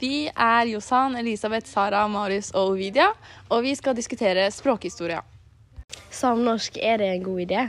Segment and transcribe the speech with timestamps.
[0.00, 3.12] Vi er Josan, Elisabeth, Sara, Marius og Ovidia,
[3.50, 5.20] og vi skal diskutere språkhistorie.
[6.12, 7.62] Samnorsk, er det en god idé?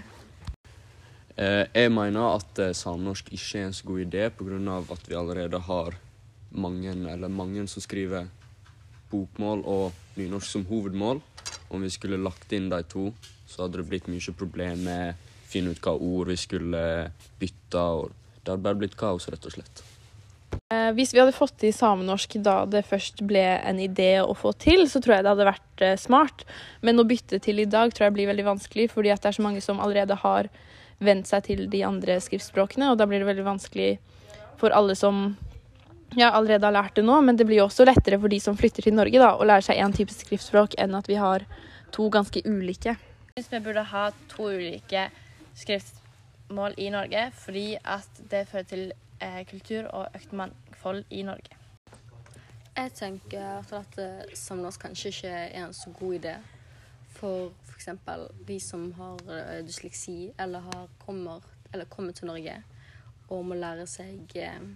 [1.36, 4.78] Eh, jeg mener at eh, samnorsk ikke er en så god idé pga.
[4.94, 5.96] at vi allerede har
[6.52, 8.28] mange, eller mange som skriver
[9.12, 11.22] bokmål og nynorsk som hovedmål.
[11.70, 13.14] Om vi skulle lagt inn de to,
[13.48, 17.80] så hadde det blitt mye problem med å finne ut hva ord vi skulle bytte.
[17.80, 18.12] og
[18.44, 19.84] Det hadde bare blitt kaos, rett og slett.
[20.74, 24.54] Eh, hvis vi hadde fått til samenorsk da det først ble en idé å få
[24.58, 26.46] til, så tror jeg det hadde vært eh, smart.
[26.82, 29.46] Men å bytte til i dag tror jeg blir veldig vanskelig, fordi det er så
[29.46, 30.50] mange som allerede har
[31.04, 33.90] vent seg til de andre skriftspråkene, og da blir det veldig vanskelig
[34.62, 35.34] for alle som
[36.16, 38.58] ja, allerede har lært det nå, men det blir jo også lettere for de som
[38.58, 41.46] flytter til Norge, da, å lære seg én type skriftspråk enn at vi har
[41.94, 42.96] to ganske ulike.
[43.34, 45.08] Jeg syns vi burde ha to ulike
[45.58, 48.86] skriftmål i Norge, fordi at det fører til
[49.20, 50.38] eh, kultur og økt
[50.84, 51.56] mangfold i Norge.
[52.76, 54.00] Jeg tenker at
[54.36, 56.34] samnorsk kanskje ikke er en så god idé
[57.08, 57.90] for f.eks.
[58.48, 61.42] de som har uh, dysleksi eller har kommer,
[61.74, 62.64] eller kommer til Norge
[63.30, 64.68] og må lære seg uh,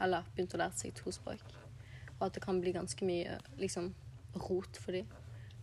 [0.00, 1.42] Eller begynt å lære seg to språk.
[2.18, 3.94] Og at det kan bli ganske mye liksom,
[4.34, 5.06] rot for dem.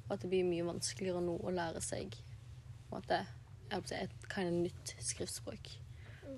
[0.08, 2.16] Og at det blir mye vanskeligere nå å lære seg
[2.88, 3.26] på en måte,
[3.72, 5.78] et kind of nytt skriftspråk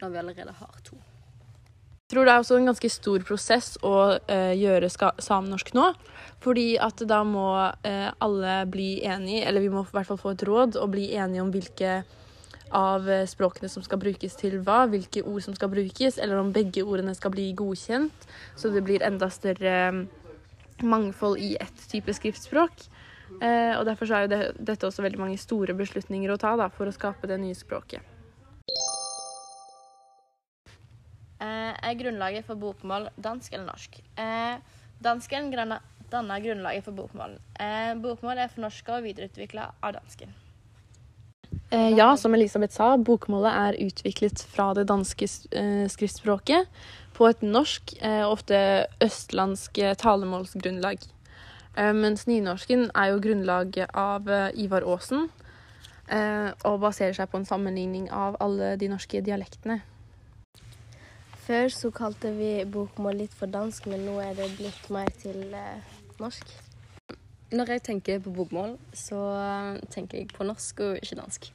[0.01, 0.97] når vi allerede har to.
[2.13, 3.93] Tror det er også en ganske stor prosess å
[4.29, 5.87] eh, gjøre samenorsk nå.
[6.43, 7.47] Fordi at da må
[7.81, 11.07] eh, alle bli enige, eller vi må i hvert fall få et råd og bli
[11.17, 12.03] enige om hvilke
[12.69, 16.53] av eh, språkene som skal brukes til hva, hvilke ord som skal brukes, eller om
[16.53, 18.29] begge ordene skal bli godkjent,
[18.61, 20.05] så det blir enda større mm,
[20.85, 22.87] mangfold i ett type skriftspråk.
[23.41, 26.69] Eh, og derfor er jo det, dette også veldig mange store beslutninger å ta da,
[26.69, 28.12] for å skape det nye språket.
[31.83, 33.99] Er grunnlaget for bokmål dansk eller norsk?
[34.17, 34.55] Eh,
[35.03, 37.37] dansken danner grunnlaget for bokmål.
[37.59, 40.33] Eh, bokmål er fornorska og videreutvikla av dansken.
[41.73, 46.69] Eh, ja, som Elisabeth sa, bokmålet er utviklet fra det danske eh, skriftspråket
[47.17, 48.57] på et norsk, eh, ofte
[49.01, 51.09] østlandsk eh, talemålsgrunnlag.
[51.73, 54.27] Mens nynorsken er jo grunnlaget av
[54.61, 55.23] Ivar Aasen,
[56.69, 59.79] og baserer seg på en sammenligning av alle de norske dialektene.
[61.43, 65.41] Før så kalte vi bokmål litt for dansk, men nå er det blitt mer til
[65.51, 66.53] eh, norsk.
[67.53, 71.49] Når jeg tenker på bokmål, så uh, tenker jeg på norsk og ikke dansk.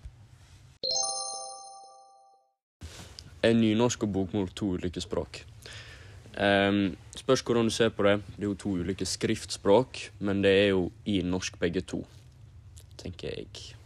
[3.43, 5.41] Er nynorsk og bokmål to ulike språk?
[6.37, 8.21] Um, spørs hvordan du ser på det.
[8.37, 12.05] Det er jo to ulike skriftspråk, men det er jo i norsk begge to,
[13.01, 13.78] tenker jeg.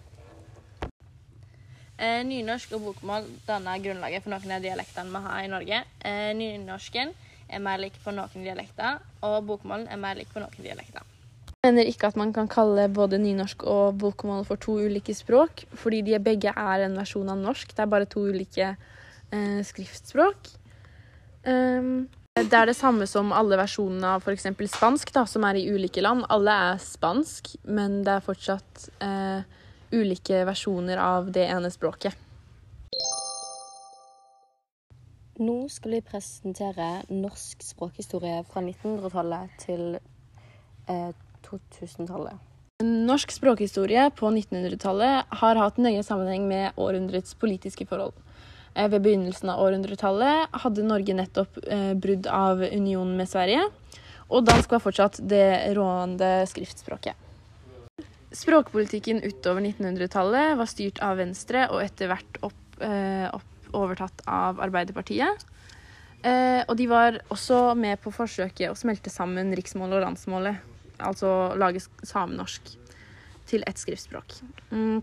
[2.03, 5.83] Eh, nynorsk og bokmål danner grunnlaget for noen av dialektene vi har i Norge.
[6.03, 7.13] Eh, nynorsken
[7.47, 11.07] er mer lik på noen dialekter, og bokmålen er mer lik på noen dialekter.
[11.63, 15.63] Jeg mener ikke at man kan kalle både nynorsk og bokmål for to ulike språk,
[15.79, 17.71] fordi de begge er en versjon av norsk.
[17.71, 20.51] Det er bare to ulike eh, skriftspråk.
[21.47, 24.51] Um, det er det samme som alle versjonene av f.eks.
[24.75, 26.27] spansk, da, som er i ulike land.
[26.35, 29.62] Alle er spansk, men det er fortsatt eh,
[29.93, 32.17] ulike versjoner av det ene språket.
[35.43, 41.13] Nå skal vi presentere norsk språkhistorie fra 1900-tallet til eh,
[41.47, 42.37] 2000-tallet.
[42.83, 48.15] Norsk språkhistorie på 1900-tallet har hatt nøye sammenheng med århundrets politiske forhold.
[48.75, 53.65] Eh, Ved begynnelsen av århundretallet hadde Norge nettopp eh, brudd av unionen med Sverige,
[54.29, 57.17] og dansk var fortsatt det rådende skriftspråket.
[58.33, 64.61] Språkpolitikken utover 1900-tallet var styrt av Venstre og etter hvert opp, eh, opp, overtatt av
[64.65, 65.45] Arbeiderpartiet.
[66.23, 70.61] Eh, og de var også med på forsøket å smelte sammen riksmålet og landsmålet,
[71.03, 72.77] altså lage samenorsk
[73.51, 74.39] til ett skriftspråk.
[74.71, 75.03] Mm.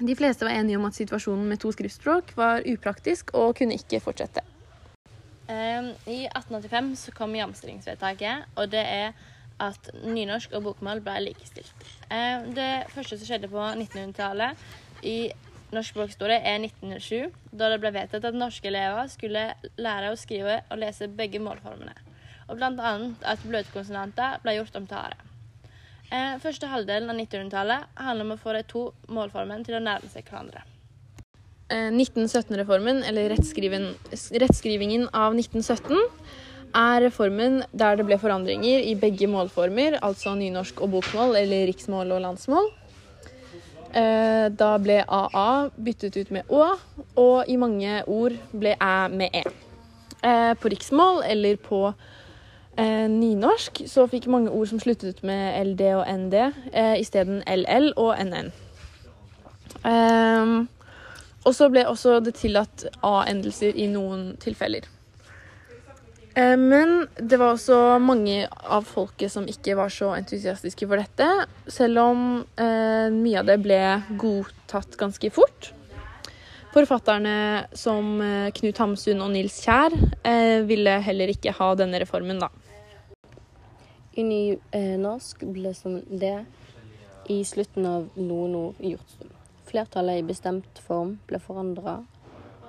[0.00, 4.00] De fleste var enige om at situasjonen med to skriftspråk var upraktisk og kunne ikke
[4.00, 4.44] fortsette.
[5.50, 9.12] Eh, I 1885 så kom jamstillingsvedtaket, og det er
[9.60, 11.86] at nynorsk og bokmål ble likestilt.
[12.10, 15.16] Eh, det første som skjedde på 1900-tallet i
[15.70, 19.44] norsk språkhistorie, er 1907, da det ble vedtatt at norske elever skulle
[19.78, 21.94] lære å skrive og lese begge målformene,
[22.48, 25.20] og annet at bløtkonsonanter ble gjort om til are.
[26.10, 30.10] Eh, første halvdelen av 1900-tallet handler om å få de to målformene til å nærme
[30.10, 30.64] seg hverandre.
[31.70, 36.00] Eh, 1917-reformen, eller rettskrivingen av 1917,
[36.74, 42.12] er reformen der det ble forandringer i begge målformer, altså nynorsk og bokmål, eller riksmål
[42.16, 42.70] og landsmål.
[43.94, 46.76] Eh, Da ble AA byttet ut med Å,
[47.16, 49.44] og i mange ord ble Æ med E.
[50.22, 51.94] Eh, På riksmål eller på
[52.78, 56.34] eh, nynorsk så fikk mange ord som sluttet med LD og ND,
[57.00, 58.52] isteden LL og NN.
[61.44, 64.84] Og så ble også det tillatt A-endelser i noen tilfeller.
[66.34, 71.26] Eh, men det var også mange av folket som ikke var så entusiastiske for dette,
[71.70, 72.24] selv om
[72.54, 73.80] eh, mye av det ble
[74.20, 75.72] godtatt ganske fort.
[76.70, 82.38] Forfatterne som eh, Knut Hamsun og Nils Kjær eh, ville heller ikke ha denne reformen,
[82.38, 82.50] da.
[84.14, 84.42] I ny
[84.76, 86.36] eh, norsk ble som det
[87.30, 89.26] i slutten av noen gjort.
[89.66, 92.00] Flertallet i bestemt form ble forandra,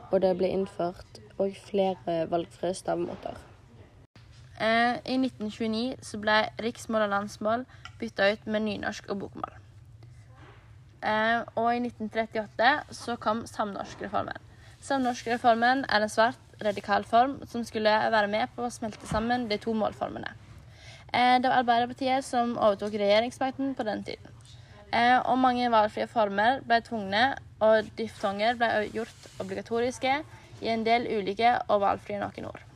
[0.10, 3.50] og det ble innført og flere valgfrie stavemåter.
[4.62, 7.66] Eh, I 1929 så ble riksmål og landsmål
[8.02, 9.58] bytta ut med nynorsk og bokmål.
[11.02, 14.38] Eh, og i 1938 så kom samnorskreformen.
[14.81, 19.58] Samnorskreformen er en svært radikal form som skulle være med på å smelte sammen de
[19.62, 20.36] to målformene.
[21.12, 24.38] Eh, det var Arbeiderpartiet som overtok regjeringsmakten på den tiden.
[24.94, 27.24] Eh, og mange valgfrie former ble tvungne,
[27.62, 30.19] og diftonger ble gjort obligatoriske
[30.62, 32.70] i en del ulike og valgfrie noen ord.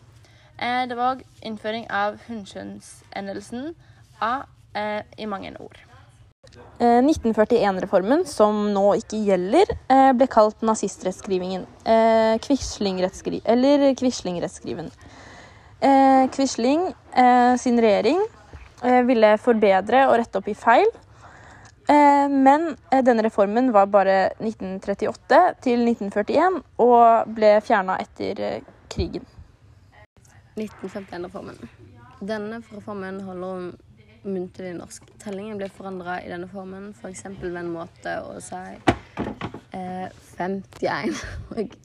[0.58, 3.74] Eh, det var òg innføring av hundskjønnsendelsen
[4.24, 5.82] A eh, i mange ord.
[6.80, 11.66] Eh, 1941-reformen, som nå ikke gjelder, eh, ble kalt nazistrettskrivingen.
[11.84, 14.92] Eh, eller Quisling-rettskriven.
[15.82, 18.22] Eh, Quisling eh, sin regjering
[18.84, 20.88] eh, ville forbedre og rette opp i feil.
[21.90, 28.62] Eh, men eh, denne reformen var bare 1938 til 1941 og ble fjerna etter eh,
[28.90, 29.28] krigen.
[30.56, 31.60] 1951-reformen.
[32.22, 33.70] Denne reformen handler om
[34.26, 35.08] muntlig norsk.
[35.22, 37.26] Tellingen ble forandra i denne formen, f.eks.
[37.28, 38.62] For ved en måte å si
[39.76, 40.08] eh,
[40.38, 41.76] 51 og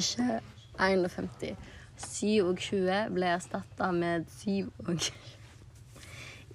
[0.00, 0.40] ikke
[0.80, 1.68] 51.
[2.00, 5.10] 7 og 20 ble erstatta med 7 og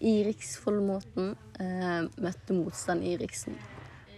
[0.06, 3.58] I riksfoldemåten eh, møtte motstand i Riksen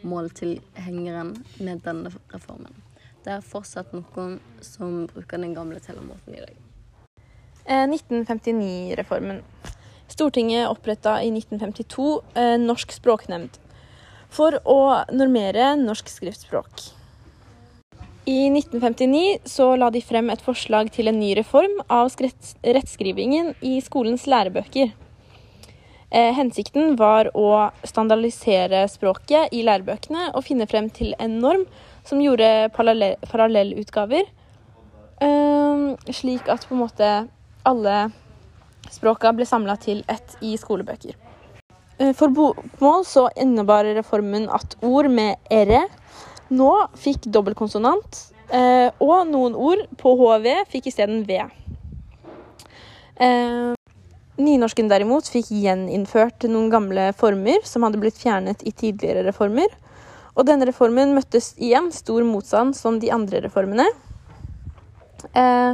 [0.07, 2.83] måltilhengeren med denne reformen.
[3.25, 6.66] Det er fortsatt noen som bruker den gamle tellemåten i dag.
[7.67, 9.41] Eh, 1959-reformen.
[10.07, 13.57] Stortinget oppretta i 1952 eh, Norsk språknemnd
[14.31, 14.79] for å
[15.11, 16.85] normere norsk skriftspråk.
[18.27, 23.77] I 1959 så la de frem et forslag til en ny reform av rettskrivingen i
[23.83, 24.95] skolens lærebøker.
[26.07, 31.67] Eh, hensikten var å standardisere språket i lærebøkene og finne frem til en norm
[32.07, 34.29] som gjorde parallellutgaver,
[35.19, 37.27] eh, slik at på en måte
[37.67, 37.97] alle
[38.91, 41.15] språka ble samla til ett i skolebøker.
[41.99, 45.87] Eh, For bokmål så innebar reformen at ord med r
[46.49, 48.19] nå fikk dobbeltkonsonant,
[48.49, 51.41] eh, og noen ord på hv fikk isteden v.
[53.19, 53.73] Eh,
[54.37, 59.71] Nynorsken derimot fikk gjeninnført noen gamle former som hadde blitt fjernet i tidligere reformer.
[60.37, 63.87] Og denne reformen møttes igjen stor motstand som de andre reformene.
[65.33, 65.73] Eh,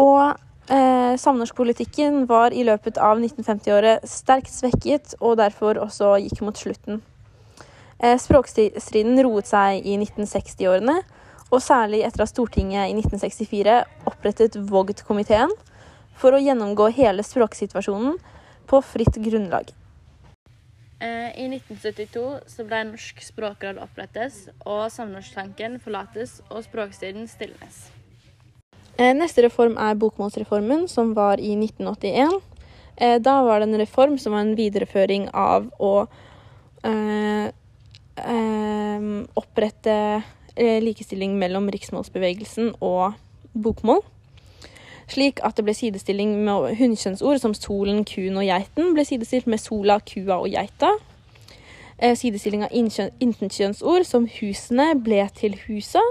[0.00, 6.58] og eh, samnorskpolitikken var i løpet av 1950-året sterkt svekket, og derfor også gikk mot
[6.58, 7.02] slutten.
[7.98, 10.98] Eh, språkstriden roet seg i 1960-årene,
[11.46, 13.80] og særlig etter at Stortinget i 1964
[14.10, 15.52] opprettet Vogd-komiteen
[16.18, 18.16] for å gjennomgå hele språksituasjonen
[18.66, 19.70] på fritt grunnlag.
[20.98, 27.95] Eh, I 1972 så ble Norsk språkråd opprettes, og samnorsktanken forlates og språkstriden stilnes.
[28.98, 32.40] Eh, Neste reform er bokmålsreformen, som var i 1981.
[32.96, 36.06] Eh, Da var det en reform som var en videreføring av å
[36.82, 37.50] eh,
[38.16, 40.22] eh, opprette
[40.56, 43.12] eh, likestilling mellom riksmålsbevegelsen og
[43.52, 44.00] bokmål.
[45.08, 49.60] Slik at det ble sidestilling med hundkjønnsord som solen, kuen og geiten ble sidestilt med
[49.60, 50.94] sola, kua og geita.
[51.96, 52.72] Sidestilling av
[53.20, 56.02] intetkjønnsord som husene ble til husa,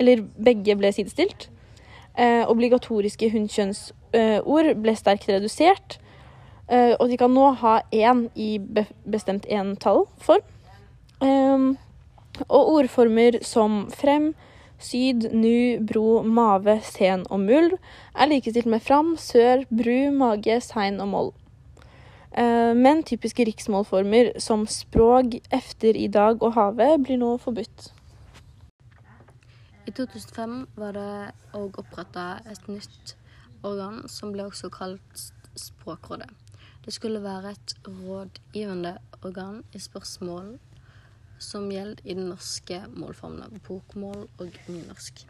[0.00, 1.50] eller begge ble sidestilt.
[2.14, 5.96] Eh, obligatoriske hunnkjønnsord ble sterkt redusert,
[6.68, 10.44] eh, og de kan nå ha én i be bestemt entallform.
[11.20, 11.74] Eh,
[12.48, 14.34] og ordformer som frem,
[14.78, 17.76] syd, nu, bro, mave, sen og muld
[18.14, 21.32] er likestilt med fram, sør, bru, mage, sein og moll.
[22.36, 27.93] Eh, Men typiske riksmålformer som språk, efter, i dag og havet blir nå forbudt.
[29.84, 33.14] I 2005 var det òg oppretta et nytt
[33.68, 35.24] organ som ble også kalt
[35.54, 36.30] Språkrådet.
[36.84, 40.56] Det skulle være et rådgivende organ i spørsmål
[41.38, 45.22] som gjelder i den norske målformene bokmål og nynorsk.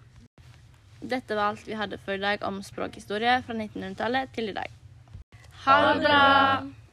[1.02, 4.70] Dette var alt vi hadde for i dag om språkhistorie fra 1900-tallet til i dag.
[5.66, 6.83] Ha det bra!